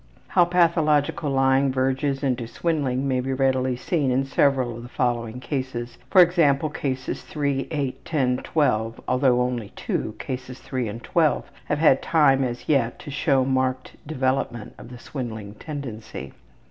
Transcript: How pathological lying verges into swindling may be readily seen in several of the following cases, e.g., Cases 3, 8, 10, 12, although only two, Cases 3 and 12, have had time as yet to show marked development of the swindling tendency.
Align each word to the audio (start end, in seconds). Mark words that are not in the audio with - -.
How 0.29 0.45
pathological 0.45 1.29
lying 1.29 1.71
verges 1.71 2.23
into 2.23 2.47
swindling 2.47 3.07
may 3.07 3.19
be 3.19 3.33
readily 3.33 3.75
seen 3.75 4.09
in 4.09 4.25
several 4.25 4.75
of 4.75 4.81
the 4.81 4.89
following 4.89 5.39
cases, 5.39 5.99
e.g., 6.19 6.55
Cases 6.73 7.21
3, 7.21 7.67
8, 7.69 8.03
10, 8.03 8.37
12, 8.37 8.99
although 9.07 9.41
only 9.43 9.69
two, 9.75 10.15
Cases 10.17 10.57
3 10.59 10.87
and 10.87 11.03
12, 11.03 11.51
have 11.65 11.77
had 11.77 12.01
time 12.01 12.43
as 12.43 12.67
yet 12.67 12.97
to 12.97 13.11
show 13.11 13.45
marked 13.45 13.95
development 14.07 14.73
of 14.79 14.89
the 14.89 14.97
swindling 14.97 15.53
tendency. 15.59 16.33